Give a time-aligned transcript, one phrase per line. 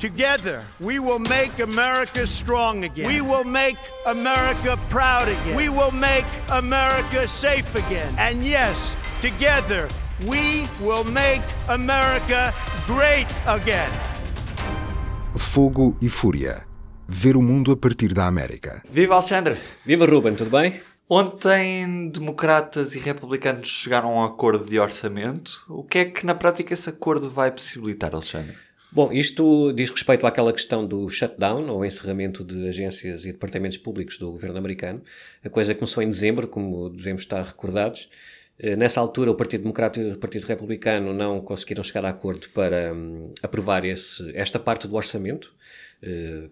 [0.00, 3.06] Together, we will make America strong again.
[3.06, 3.76] We will make
[4.06, 5.54] America proud again.
[5.54, 8.08] We will make America safe again.
[8.16, 9.88] And yes, together,
[10.26, 12.54] we will make America
[12.86, 13.90] great again.
[15.36, 16.66] Fogo e Fúria.
[17.06, 18.82] Ver o mundo a partir da América.
[18.90, 19.58] Viva Alexandre!
[19.84, 20.80] Viva Ruben, tudo bem?
[21.10, 25.62] Ontem, democratas e republicanos chegaram a um acordo de orçamento.
[25.68, 28.56] O que é que na prática esse acordo vai possibilitar, Alexandre?
[28.92, 34.18] Bom, isto diz respeito àquela questão do shutdown, ou encerramento de agências e departamentos públicos
[34.18, 35.00] do governo americano.
[35.44, 38.08] A coisa começou em dezembro, como devemos estar recordados.
[38.58, 42.48] Eh, nessa altura, o Partido Democrata e o Partido Republicano não conseguiram chegar a acordo
[42.50, 45.54] para hum, aprovar esse, esta parte do orçamento,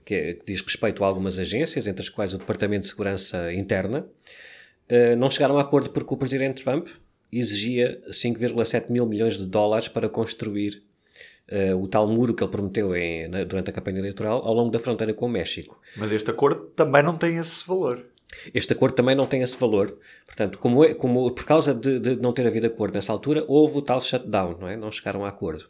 [0.05, 3.53] que, é, que, diz respeito a algumas agências, entre as quais o Departamento de Segurança
[3.53, 4.07] Interna.
[4.91, 6.89] Uh, não chegaram a acordo porque o Presidente Trump
[7.31, 10.83] exigia 5,7 mil milhões de dólares para construir
[11.51, 14.71] uh, o tal muro que ele prometeu em, na, durante a campanha eleitoral ao longo
[14.71, 15.81] da fronteira com o México.
[15.97, 18.05] Mas este acordo também não tem esse valor.
[18.53, 19.97] Este acordo também não tem esse valor.
[20.27, 23.79] Portanto, como, é, como por causa de, de, não ter havido acordo nessa altura, houve
[23.79, 24.77] o tal shutdown, não é?
[24.77, 25.65] Não chegaram a acordo.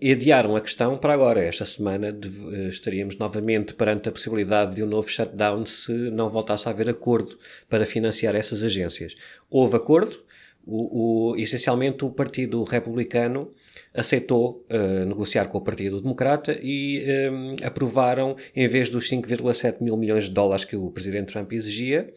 [0.00, 1.40] E adiaram a questão para agora.
[1.44, 6.30] Esta semana de, uh, estaríamos novamente perante a possibilidade de um novo shutdown se não
[6.30, 9.14] voltasse a haver acordo para financiar essas agências.
[9.50, 10.18] Houve acordo,
[10.66, 13.52] o, o, essencialmente o Partido Republicano
[13.92, 19.96] aceitou uh, negociar com o Partido Democrata e um, aprovaram, em vez dos 5,7 mil
[19.96, 22.12] milhões de dólares que o Presidente Trump exigia,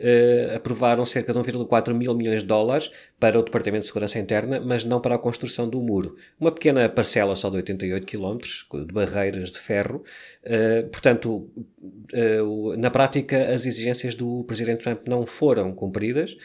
[0.00, 4.60] uh, aprovaram cerca de 1,4 mil milhões de dólares para o Departamento de Segurança Interna,
[4.60, 6.16] mas não para a construção do muro.
[6.38, 8.38] Uma pequena parcela só de 88 km
[8.86, 10.02] de barreiras de ferro.
[10.44, 16.36] Uh, portanto, uh, na prática, as exigências do Presidente Trump não foram cumpridas.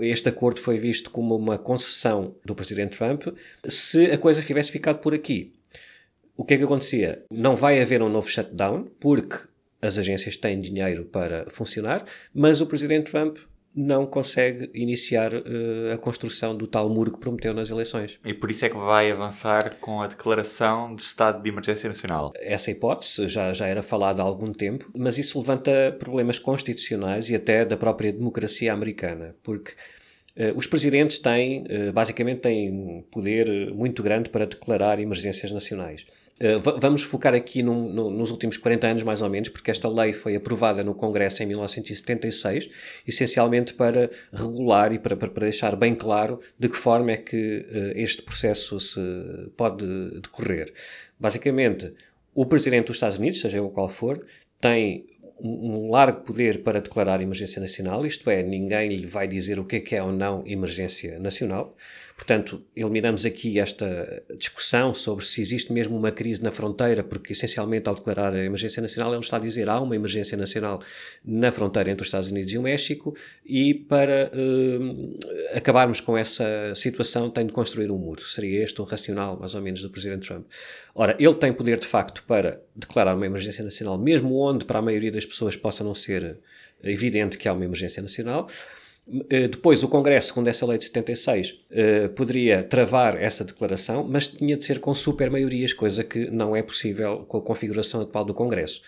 [0.00, 3.28] este acordo foi visto como uma concessão do Presidente Trump.
[3.64, 5.52] Se a coisa tivesse ficado por aqui,
[6.40, 7.22] o que é que acontecia?
[7.30, 9.36] Não vai haver um novo shutdown, porque
[9.82, 13.38] as agências têm dinheiro para funcionar, mas o presidente Trump
[13.74, 18.18] não consegue iniciar uh, a construção do tal muro que prometeu nas eleições.
[18.24, 22.32] E por isso é que vai avançar com a declaração de estado de emergência nacional.
[22.36, 27.36] Essa hipótese já, já era falada há algum tempo, mas isso levanta problemas constitucionais e
[27.36, 29.72] até da própria democracia americana, porque
[30.36, 36.04] uh, os presidentes têm, uh, basicamente, têm poder muito grande para declarar emergências nacionais.
[36.42, 40.34] Uh, vamos focar aqui nos últimos 40 anos, mais ou menos, porque esta lei foi
[40.34, 42.70] aprovada no Congresso em 1976,
[43.06, 47.92] essencialmente para regular e para, para, deixar bem claro de que forma é que uh,
[47.94, 49.00] este processo se
[49.54, 49.84] pode
[50.20, 50.72] decorrer.
[51.18, 51.92] Basicamente,
[52.34, 54.24] o Presidente dos Estados Unidos, seja ele qual for,
[54.58, 55.04] tem
[55.42, 59.76] um largo poder para declarar emergência nacional, isto é, ninguém lhe vai dizer o que
[59.76, 61.76] é que é ou não emergência nacional.
[62.20, 67.88] Portanto, eliminamos aqui esta discussão sobre se existe mesmo uma crise na fronteira, porque essencialmente
[67.88, 70.82] ao declarar a emergência nacional ele está a dizer há uma emergência nacional
[71.24, 75.18] na fronteira entre os Estados Unidos e o México e para uh,
[75.56, 78.20] acabarmos com essa situação tem de construir um muro.
[78.20, 80.46] Seria este o racional, mais ou menos, do Presidente Trump.
[80.94, 84.82] Ora, ele tem poder de facto para declarar uma emergência nacional, mesmo onde para a
[84.82, 86.36] maioria das pessoas possa não ser
[86.84, 88.46] evidente que há uma emergência nacional.
[89.28, 94.26] Eh, depois, o Congresso, segundo essa lei de 76, eh, poderia travar essa declaração, mas
[94.26, 98.34] tinha de ser com supermaiorias, coisa que não é possível com a configuração atual do
[98.34, 98.82] Congresso.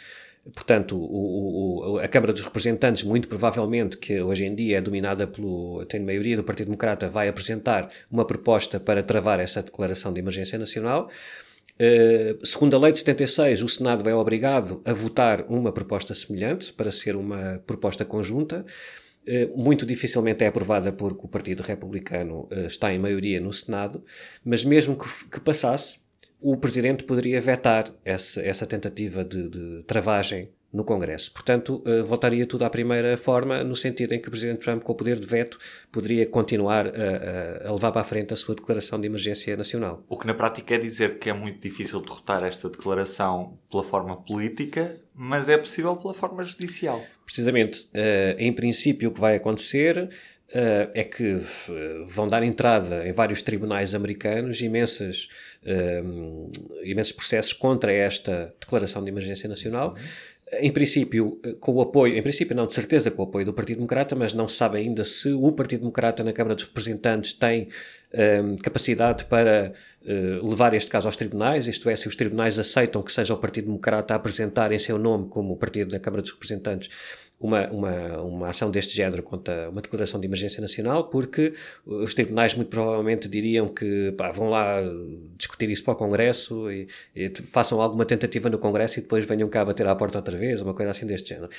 [0.54, 5.26] Portanto, o, o, a Câmara dos Representantes, muito provavelmente, que hoje em dia é dominada
[5.26, 5.84] pelo.
[5.86, 10.58] tem maioria do Partido Democrata, vai apresentar uma proposta para travar essa declaração de emergência
[10.58, 11.08] nacional.
[11.74, 16.72] Uh, segundo a lei de 76, o Senado é obrigado a votar uma proposta semelhante
[16.72, 18.64] para ser uma proposta conjunta.
[19.26, 24.04] Eh, muito dificilmente é aprovada porque o Partido Republicano eh, está em maioria no Senado,
[24.44, 24.96] mas mesmo
[25.30, 26.00] que, passasse,
[26.40, 31.30] o Presidente poderia vetar essa, essa tentativa de, de travagem no Congresso.
[31.32, 34.92] Portanto, uh, voltaria tudo à primeira forma, no sentido em que o Presidente Trump, com
[34.92, 35.58] o poder de veto,
[35.90, 40.02] poderia continuar a, a, levar para a frente a sua declaração de emergência nacional.
[40.08, 44.16] O que na prática é dizer que é muito difícil derrotar esta declaração pela forma
[44.16, 47.02] política, mas é possível pela forma judicial.
[47.26, 47.82] Precisamente.
[47.94, 50.08] Uh, em princípio, o que vai acontecer
[50.54, 51.40] Uh, é que
[52.06, 55.26] vão dar entrada em vários tribunais americanos imensas,
[55.62, 56.52] uh,
[56.84, 59.92] imensos processos contra esta declaração de emergência nacional.
[59.92, 63.54] Uhum em princípio, com o apoio, em princípio não, de certeza com o apoio do
[63.54, 67.32] Partido Democrata, mas não se sabe ainda se o Partido Democrata na Câmara dos Representantes
[67.32, 67.68] tem
[68.44, 69.72] um, capacidade para
[70.02, 73.38] uh, levar este caso aos tribunais, isto é, se os tribunais aceitam que seja o
[73.38, 76.90] Partido Democrata a apresentar em seu nome como o partido da Câmara dos Representantes
[77.46, 81.54] uma, uma, uma ação deste género contra uma declaração de emergência nacional, porque
[81.84, 84.80] os tribunais muito provavelmente diriam que pá, vão lá
[85.36, 89.48] discutir isso para o Congresso e, e, façam alguma tentativa no Congresso e depois venham
[89.48, 91.50] cá bater à porta outra vez, uma coisa assim deste género.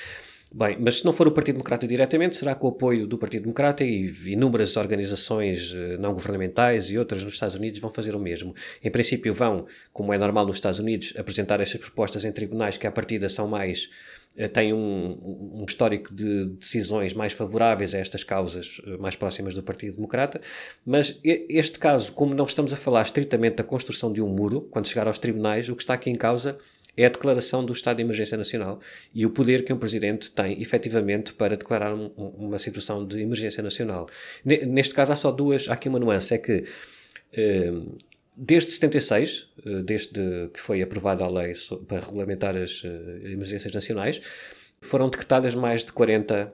[0.56, 3.42] Bem, mas se não for o Partido Democrata diretamente, será com o apoio do Partido
[3.42, 8.20] Democrata e inúmeras organizações eh, não governamentais e outras nos Estados Unidos vão fazer o
[8.20, 8.54] mesmo.
[8.80, 12.86] Em princípio, vão, como é normal nos Estados Unidos, apresentar estas propostas em tribunais que,
[12.86, 13.90] à partida, são mais
[14.36, 19.54] eh, têm um, um, histórico de decisões mais favoráveis a estas causas eh, mais próximas
[19.54, 20.40] do Partido Democrata,
[20.86, 24.86] mas este caso, como não estamos a falar estritamente da construção de um muro, quando
[24.86, 26.58] chegar aos tribunais, o que está aqui em causa
[26.96, 28.80] é a declaração do estado de emergência nacional
[29.12, 33.62] e o poder que um presidente tem, efetivamente, para declarar um, uma situação de emergência
[33.62, 34.08] nacional.
[34.44, 36.64] Neste caso, há só duas, há aqui uma nuance, é que
[37.32, 37.72] eh,
[38.36, 41.52] desde 76, eh, desde que foi aprovada a lei
[41.86, 44.20] para regulamentar as eh, emergências nacionais,
[44.80, 46.52] foram decretadas mais de 40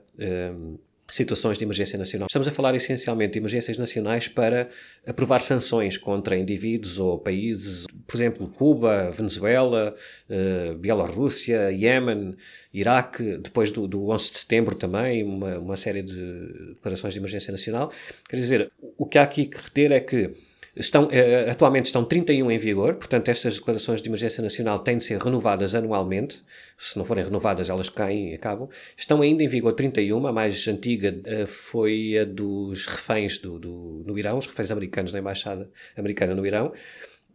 [1.11, 2.27] situações de emergência nacional.
[2.27, 4.69] Estamos a falar essencialmente de emergências nacionais para
[5.05, 9.95] aprovar sanções contra indivíduos ou países, por exemplo, Cuba, Venezuela,
[10.29, 12.35] uh, Bielorrússia, Iémen,
[12.73, 17.51] Iraque, depois do, do 11 de setembro também, uma, uma série de declarações de emergência
[17.51, 17.91] nacional.
[18.29, 20.33] Quer dizer, o que há aqui que reter é que
[20.75, 25.03] Estão, uh, atualmente estão 31 em vigor, portanto, estas declarações de emergência nacional têm de
[25.03, 26.41] ser renovadas anualmente.
[26.77, 28.69] Se não forem renovadas, elas caem e acabam.
[28.95, 34.03] Estão ainda em vigor 31, a mais antiga uh, foi a dos reféns do, do,
[34.05, 36.71] no Irão, os reféns americanos na Embaixada Americana no Irão.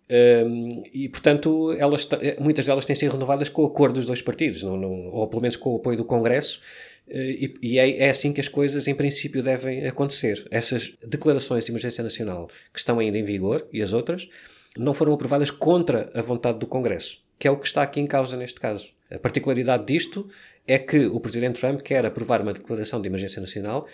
[0.08, 4.22] Um, e, portanto, elas, eh, muitas delas têm sido renovadas com o acordo dos dois
[4.22, 6.60] partidos, não, não, ou pelo menos com o apoio do Congresso,
[7.08, 10.46] e, e é, é, assim que as coisas, em princípio, devem acontecer.
[10.50, 14.28] Essas declarações de emergência nacional que estão ainda em vigor e as outras
[14.76, 18.06] não foram aprovadas contra a vontade do Congresso, que é o que está aqui em
[18.06, 18.90] causa neste caso.
[19.10, 20.28] A particularidade disto
[20.66, 23.86] é que o Presidente Trump quer aprovar uma declaração de emergência nacional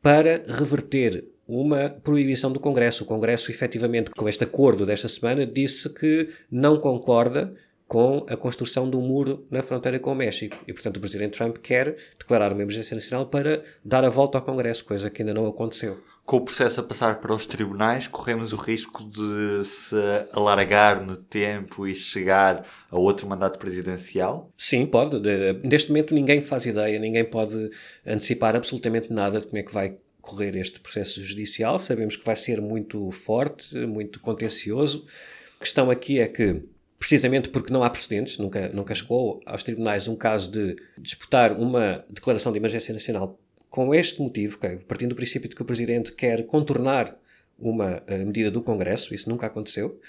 [0.00, 3.02] para reverter uma proibição do Congresso.
[3.02, 7.54] O Congresso, efetivamente, com este acordo desta semana, disse que não concorda
[7.88, 10.54] com a construção um muro na fronteira com o México.
[10.68, 14.44] E, portanto, o Presidente Trump quer declarar uma emergência nacional para dar a volta ao
[14.44, 15.98] Congresso, coisa que ainda não aconteceu.
[16.26, 19.96] Com o processo a passar para os tribunais, corremos o risco de se
[20.34, 24.52] alargar no tempo e chegar a outro mandato presidencial?
[24.54, 25.18] Sim, pode.
[25.64, 27.70] Neste momento, ninguém faz ideia, ninguém pode
[28.06, 31.78] antecipar absolutamente nada de como é que vai correr este processo judicial.
[31.78, 35.06] Sabemos que vai ser muito forte, muito contencioso.
[35.58, 36.62] A questão aqui é que
[36.98, 42.04] precisamente porque não há precedentes, nunca, nunca chegou aos tribunais um caso de disputar uma
[42.10, 43.38] declaração de emergência nacional
[43.70, 47.16] com este motivo, okay, partindo do princípio de que o Presidente quer contornar
[47.58, 50.00] uma uh, medida do Congresso, isso nunca aconteceu.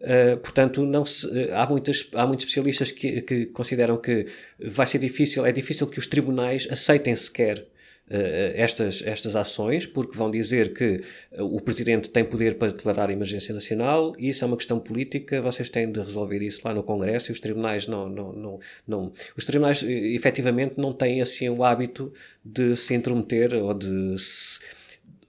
[0.00, 4.26] Uh, portanto, não se, uh, há, muitas, há muitos especialistas que, que consideram que
[4.58, 7.66] vai ser difícil, é difícil que os tribunais aceitem sequer
[8.08, 11.02] estas, estas ações, porque vão dizer que
[11.32, 15.40] uh, o Presidente tem poder para declarar emergência nacional e isso é uma questão política,
[15.40, 18.08] vocês têm de resolver isso lá no Congresso e os tribunais não.
[18.08, 22.12] não, não, não os tribunais efetivamente não têm assim o hábito
[22.44, 24.60] de se intrometer ou de se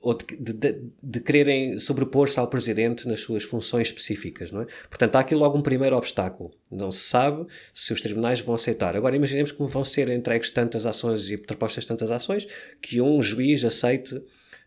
[0.05, 4.67] ou de, de, de quererem sobrepor-se ao presidente nas suas funções específicas, não é?
[4.87, 6.51] Portanto, há aqui logo um primeiro obstáculo.
[6.71, 8.95] Não se sabe se os tribunais vão aceitar.
[8.95, 12.45] Agora, imaginemos como vão ser entregues tantas ações e propostas tantas ações
[12.79, 14.21] que um juiz aceite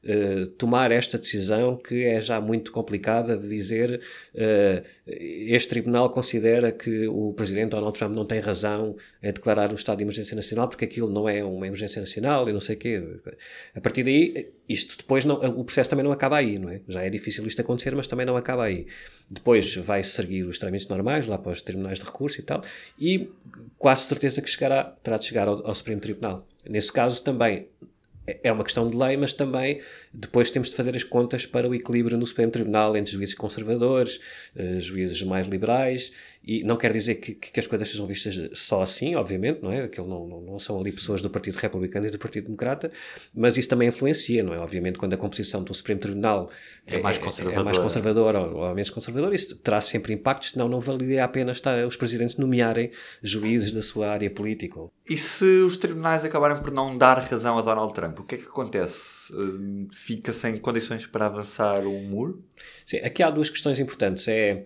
[0.05, 4.01] uh, tomar esta decisão que é já muito complicada de dizer
[4.35, 9.75] uh, este tribunal considera que o presidente Donald Trump não tem razão em declarar o
[9.75, 12.79] estado de emergência nacional porque aquilo não é uma emergência nacional e não sei o
[12.79, 13.03] quê.
[13.75, 16.81] A partir daí, isto depois não, o processo também não acaba aí, não é?
[16.87, 18.87] Já é difícil isto acontecer, mas também não acaba aí.
[19.31, 22.63] Depois vai seguir os trâmites normais, lá para os tribunais de recurso e tal,
[22.99, 23.31] e
[23.79, 26.47] quase certeza que chegará, terá de chegar ao, ao Supremo Tribunal.
[26.69, 27.69] Nesse caso também
[28.43, 29.81] é uma questão de lei, mas também
[30.13, 34.21] depois temos de fazer as contas para o equilíbrio no Supremo Tribunal entre juízes conservadores,
[34.57, 36.13] uh, juízes mais liberais,
[36.49, 39.83] e não quer dizer que, que, as coisas sejam vistas só assim, obviamente, não é?
[39.83, 42.91] Aquilo não, não, não são ali pessoas do Partido Republicano e do Partido Democrata,
[43.35, 44.59] mas isso também influencia, não é?
[44.59, 46.51] Obviamente, quando a composição do Supremo Tribunal
[46.87, 50.51] é, mais conservadora, é, é mais conservadora ou, ou menos conservadora, isso terá sempre impactos,
[50.51, 52.91] senão não valeria a pena estar, os presidentes nomearem
[53.23, 54.81] juízes da sua área política.
[55.09, 58.39] E se os tribunais acabarem por não dar razão a Donald Trump, o que é
[58.39, 59.33] que acontece?
[59.33, 62.45] Uh, fica sem condições para avançar o muro?
[62.87, 64.27] Sim, aqui há duas questões importantes.
[64.29, 64.65] É,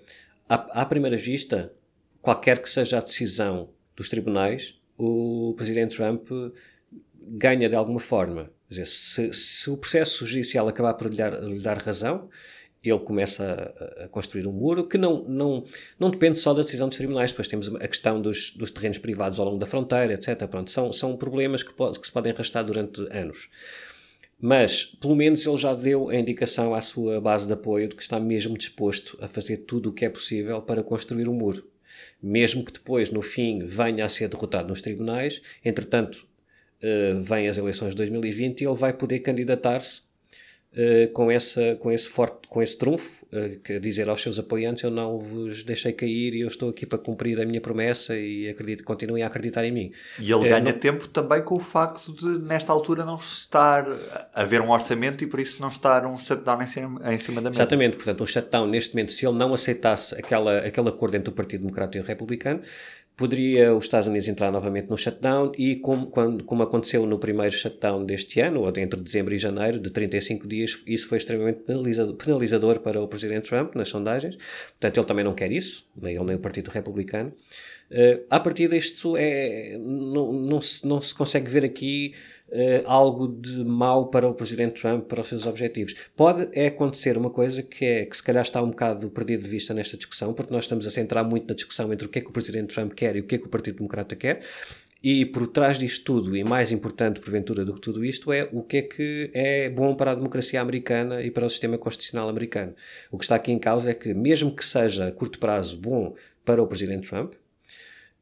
[0.49, 1.73] à, à primeira vista,
[2.21, 6.29] qualquer que seja a decisão dos tribunais, o presidente Trump
[7.21, 8.51] ganha de alguma forma.
[8.69, 12.31] Dizer, se, se, o processo judicial acabar por lhe dar, lhe dar razão,
[12.85, 15.65] ele começa a, construir um muro que não, não,
[15.99, 17.31] não depende só da decisão dos tribunais.
[17.31, 20.47] Depois temos a questão dos, dos terrenos privados ao longo da fronteira, etc.
[20.49, 23.49] Pronto, são, são problemas que, pode, que se podem arrastar durante anos.
[24.45, 28.03] Mas, pelo menos, ele já deu a indicação à sua base de apoio de que
[28.03, 31.65] está mesmo disposto a fazer tudo o que é possível para construir um muro.
[32.21, 36.27] Mesmo que depois, no fim, venha a ser derrotado nos tribunais, entretanto,
[36.83, 40.03] uh, vêm as eleições de 2020 e ele vai poder candidatar-se
[41.13, 44.91] com, essa, com, esse forte, com esse trunfo, uh, que dizer aos seus apoiantes: Eu
[44.91, 48.83] não vos deixei cair e eu estou aqui para cumprir a minha promessa e acredito,
[48.83, 49.93] continuem a acreditar em mim.
[50.19, 50.73] E ele uh, ganha não...
[50.73, 53.87] tempo também com o facto de, nesta altura, não estar
[54.35, 57.43] a haver um orçamento e por isso não estar um shutdown em cima, em cima
[57.43, 57.63] da mesa.
[57.63, 61.33] Exatamente, portanto, um shutdown neste momento, se ele não aceitasse aquela, aquele acordo entre o
[61.33, 62.63] Partido Democrata e o Republicano,
[63.17, 67.55] poderia os Estados Unidos entrar novamente no shutdown e como, quando, como aconteceu no primeiro
[67.55, 72.15] shutdown deste ano, ou entre dezembro e janeiro, de 35 dias, isso foi extremamente penalizador,
[72.15, 74.37] penalizador para o Presidente Trump nas sondagens.
[74.37, 77.33] Portanto, ele também não quer isso, nem ele nem o Partido Republicano.
[77.91, 82.15] Uh, a partir disto, é, não, não, se, não se consegue ver aqui
[82.53, 85.95] uh, algo de mau para o Presidente Trump, para os seus objetivos.
[86.15, 89.49] Pode é acontecer uma coisa que é que se calhar está um bocado perdido de
[89.49, 92.23] vista nesta discussão, porque nós estamos a centrar muito na discussão entre o que é
[92.23, 94.41] que o Presidente Trump quer e o que é que o Partido Democrata quer.
[95.03, 98.63] E por trás disto tudo, e mais importante porventura do que tudo isto, é o
[98.63, 102.73] que é que é bom para a democracia americana e para o sistema constitucional americano.
[103.11, 106.15] O que está aqui em causa é que, mesmo que seja a curto prazo bom
[106.45, 107.33] para o Presidente Trump,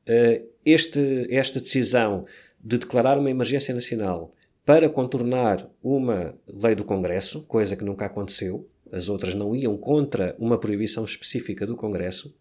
[0.07, 2.25] eh, este, esta decisão
[2.62, 8.69] de declarar uma emergência nacional para contornar uma lei do Congresso, coisa que nunca aconteceu,
[8.93, 12.35] as outras não iam contra uma proibição específica do Congresso,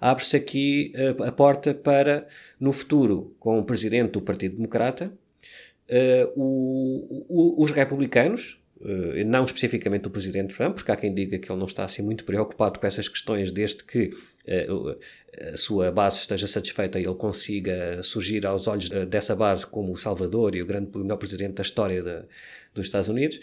[0.00, 2.26] abre-se aqui a, a, porta para,
[2.58, 5.12] no futuro, com o presidente do Partido Democrata,
[5.88, 8.60] uh, o, o, os republicanos,
[9.26, 12.24] não especificamente o presidente Trump, porque há quem diga que ele não está assim muito
[12.24, 14.12] preocupado com essas questões desde que
[14.68, 14.98] uh,
[15.52, 19.96] a sua base esteja satisfeita e ele consiga surgir aos olhos dessa base como o
[19.96, 22.22] Salvador e o grande o melhor presidente da história de,
[22.74, 23.40] dos Estados Unidos.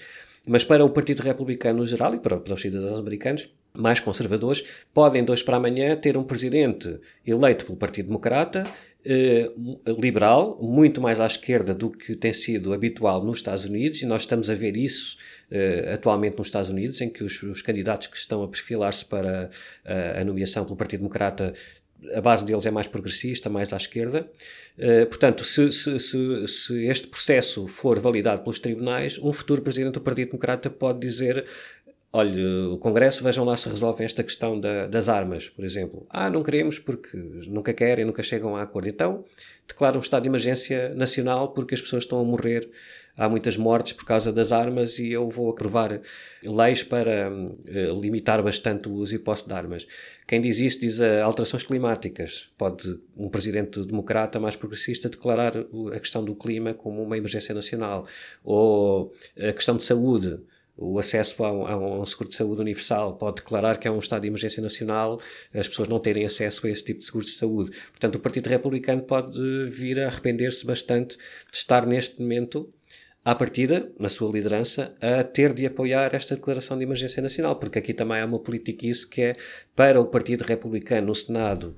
[0.48, 4.64] Mas para o Partido Republicano no geral e para, para os cidadãos americanos, mais conservadores,
[4.94, 8.91] podem dois para amanhã ter um presidente eleito pelo Partido Democrata, eh,
[10.00, 14.22] liberal, muito mais à esquerda do que tem sido habitual nos Estados Unidos, e nós
[14.22, 15.18] estamos a ver isso
[15.50, 19.50] eh, atualmente nos Estados Unidos, em que os, os candidatos que estão a perfilar-se para
[19.84, 21.54] a, a nomeação pelo Partido Democrata
[22.14, 24.28] a base deles é mais progressista, mais à esquerda.
[24.78, 29.94] Uh, portanto, se, se, se, se, este processo for validado pelos tribunais, um futuro presidente
[29.94, 31.46] do Partido Democrata pode dizer
[32.14, 36.06] olha, o Congresso, vejam lá se resolve esta questão da, das armas, por exemplo.
[36.10, 37.16] Ah, não queremos porque
[37.48, 38.90] nunca querem, nunca chegam a acordo.
[38.90, 39.24] Então,
[39.68, 42.70] declaram um estado de emergência nacional porque as pessoas estão a morrer.
[43.18, 46.02] Há muitas mortes por causa das armas e eu vou aprovar
[46.42, 49.86] leis para uh, limitar bastante o uso e posse de armas.
[50.26, 52.50] Quem diz isso diz alterações climáticas.
[52.58, 55.54] Pode um presidente democrata mais progressista declarar
[55.94, 58.08] a questão do clima como uma emergência nacional.
[58.44, 60.40] Ou a questão de saúde
[60.78, 64.00] o acesso a um, a um, seguro de saúde universal pode declarar que é um
[64.00, 65.22] estado de emergência nacional,
[65.54, 67.72] as pessoas não terem acesso a esse tipo de seguro de saúde.
[67.90, 72.74] Portanto, o Partido Republicano pode vir a arrepender-se bastante de estar neste momento
[73.24, 77.78] à partida, na sua liderança, a ter de apoiar esta declaração de emergência nacional, porque
[77.78, 79.36] aqui também há uma política isso que é
[79.76, 81.76] para o Partido Republicano no Senado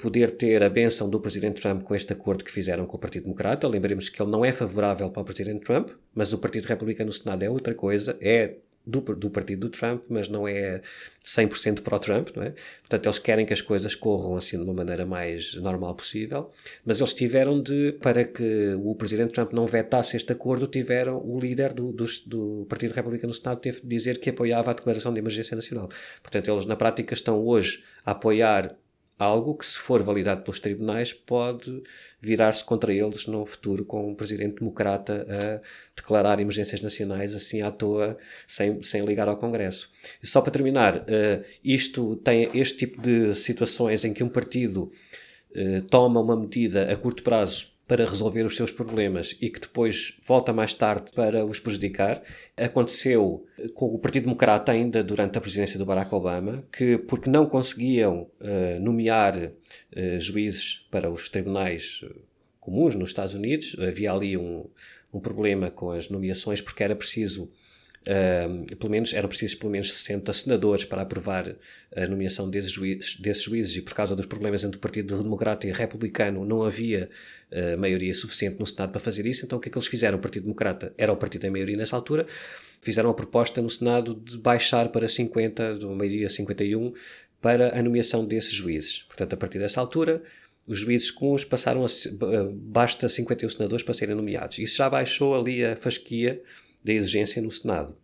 [0.00, 3.24] poder ter a benção do Presidente Trump com este acordo que fizeram com o Partido
[3.24, 3.66] Democrata.
[3.66, 7.12] Lembremos que ele não é favorável para o Presidente Trump, mas o Partido Republicano no
[7.12, 8.56] Senado é outra coisa, é
[8.88, 10.80] do, do partido do Trump, mas não é
[11.22, 12.54] 100% para o Trump, não é?
[12.80, 16.50] Portanto, eles querem que as coisas corram assim de uma maneira mais normal possível,
[16.84, 21.38] mas eles tiveram de, para que o Presidente Trump não vetasse este acordo, tiveram, o
[21.38, 25.12] líder do, do, do Partido Republicano no Senado teve de dizer que apoiava a declaração
[25.12, 25.88] de emergência nacional.
[26.22, 28.74] Portanto, eles na prática estão hoje a apoiar
[29.18, 31.82] algo que, se for validado pelos tribunais, pode
[32.20, 35.60] virar-se contra eles no futuro com um presidente democrata a
[35.96, 39.90] declarar emergências nacionais assim à toa, sem, sem ligar ao Congresso.
[40.22, 44.92] E só para terminar, uh, isto tem este tipo de situações em que um partido
[45.50, 50.18] uh, toma uma medida a curto prazo para resolver os seus problemas e que depois
[50.22, 52.22] volta mais tarde para os prejudicar.
[52.54, 57.46] Aconteceu com o Partido Democrata ainda durante a presidência do Barack Obama, que porque não
[57.46, 62.14] conseguiam uh, nomear uh, juízes para os tribunais eh,
[62.60, 64.66] comuns nos Estados Unidos, havia ali um,
[65.10, 67.50] um problema com as nomeações porque era preciso
[68.06, 71.56] Uh, pelo menos, eram precisos pelo menos 60 senadores para aprovar
[71.94, 75.66] a nomeação desses juízes, desses juízes e por causa dos problemas entre o Partido Democrata
[75.66, 77.10] e Republicano não havia
[77.52, 80.16] uh, maioria suficiente no Senado para fazer isso, então o que é que eles fizeram?
[80.16, 82.26] O Partido Democrata era o partido da maioria nessa altura,
[82.80, 86.94] fizeram a proposta no Senado de baixar para 50, de uma maioria 51,
[87.40, 89.02] para a nomeação desses juízes.
[89.02, 90.22] Portanto, a partir dessa altura,
[90.66, 91.88] os juízes comuns passaram a.
[92.52, 94.58] basta 51 senadores para serem nomeados.
[94.58, 96.42] Isso já baixou ali a fasquia
[96.84, 97.96] da exigência no Senado.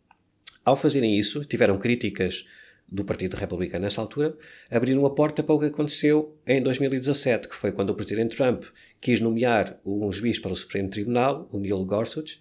[0.64, 2.47] Ao fazerem isso, tiveram críticas
[2.88, 4.37] do Partido Republicano nessa altura,
[4.71, 8.64] abriram a porta para o que aconteceu em 2017, que foi quando o Presidente Trump
[9.00, 12.40] quis nomear um juiz para o Supremo Tribunal, o Neil Gorsuch,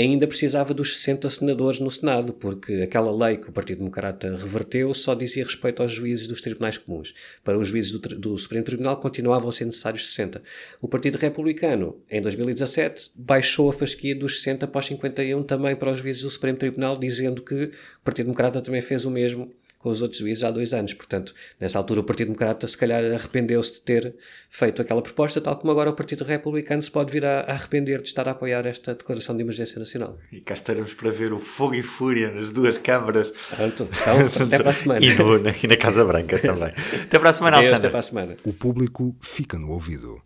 [0.00, 4.92] ainda precisava dos 60 senadores no Senado, porque aquela lei que o Partido Democrata reverteu
[4.94, 7.14] só dizia respeito aos juízes dos tribunais comuns.
[7.42, 10.42] Para os juízes do, do, Supremo Tribunal continuavam a ser necessários 60.
[10.80, 15.92] O Partido Republicano, em 2017, baixou a fasquia dos 60 para os 51 também para
[15.92, 17.70] os juízes do Supremo Tribunal, dizendo que o
[18.04, 20.94] Partido Democrata também fez o mesmo com os outros juízes há dois anos.
[20.94, 24.14] Portanto, nessa altura o Partido Democrata se calhar arrependeu-se de ter
[24.48, 28.08] feito aquela proposta, tal como agora o Partido Republicano se pode vir a arrepender de
[28.08, 30.18] estar a apoiar esta declaração de emergência nacional.
[30.30, 33.32] E cá estaremos para ver o fogo e fúria nas duas câmaras.
[33.56, 35.04] Pronto, então, até para a semana.
[35.04, 36.72] E, no, e na Casa Branca também.
[37.02, 37.78] até para a semana, Alexandre.
[37.78, 38.36] Até para a semana.
[38.44, 40.18] O público fica no ouvido.